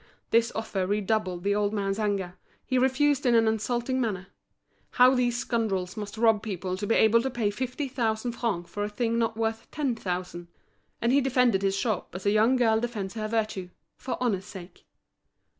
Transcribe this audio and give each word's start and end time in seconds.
This 0.31 0.51
offer 0.55 0.87
redoubled 0.87 1.43
the 1.43 1.53
old 1.53 1.73
man's 1.73 1.99
anger; 1.99 2.33
he 2.65 2.79
refused 2.79 3.23
in 3.23 3.35
an 3.35 3.47
insulting 3.47 4.01
manner. 4.01 4.29
How 4.93 5.13
these 5.13 5.37
scoundrels 5.37 5.95
must 5.95 6.17
rob 6.17 6.41
people 6.41 6.75
to 6.77 6.87
be 6.87 6.95
able 6.95 7.21
to 7.21 7.29
pay 7.29 7.51
fifty 7.51 7.87
thousand 7.87 8.31
francs 8.31 8.71
for 8.71 8.83
a 8.83 8.89
thing 8.89 9.19
not 9.19 9.37
worth 9.37 9.69
ten 9.69 9.95
thousand. 9.95 10.47
And 11.03 11.11
he 11.11 11.21
defended 11.21 11.61
his 11.61 11.77
shop 11.77 12.15
as 12.15 12.25
a 12.25 12.31
young 12.31 12.55
girl 12.55 12.79
defends 12.79 13.13
her 13.13 13.27
virtue, 13.27 13.69
for 13.95 14.19
honour's 14.19 14.45
sake. 14.45 14.87